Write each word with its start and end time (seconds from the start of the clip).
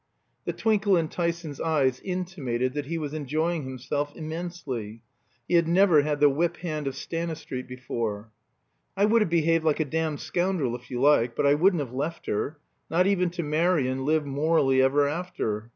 The 0.45 0.53
twinkle 0.53 0.97
in 0.97 1.09
Tyson's 1.09 1.61
eyes 1.61 2.01
intimated 2.03 2.73
that 2.73 2.87
he 2.87 2.97
was 2.97 3.13
enjoying 3.13 3.65
himself 3.65 4.15
immensely. 4.15 5.03
He 5.47 5.53
had 5.53 5.67
never 5.67 6.01
had 6.01 6.19
the 6.19 6.27
whip 6.27 6.57
hand 6.57 6.87
of 6.87 6.95
Stanistreet 6.95 7.67
before. 7.67 8.31
"I 8.97 9.05
would 9.05 9.21
have 9.21 9.29
behaved 9.29 9.63
like 9.63 9.79
a 9.79 9.85
damned 9.85 10.19
scoundrel, 10.21 10.75
if 10.75 10.89
you 10.89 10.99
like. 10.99 11.35
But 11.35 11.45
I 11.45 11.53
wouldn't 11.53 11.81
have 11.81 11.93
left 11.93 12.25
her. 12.25 12.57
Not 12.89 13.05
even 13.05 13.29
to 13.29 13.43
marry 13.43 13.87
and 13.87 14.03
live 14.03 14.25
morally 14.25 14.81
ever 14.81 15.07
after. 15.07 15.69